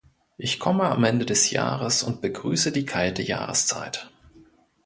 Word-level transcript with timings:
Ich 0.35 0.57
komme 0.59 0.85
am 0.85 1.03
Ende 1.03 1.27
des 1.27 1.51
Jahres 1.51 2.01
und 2.01 2.21
begrüße 2.21 2.71
die 2.71 2.87
kalte 2.87 3.21
Jahreszeit. 3.21 4.09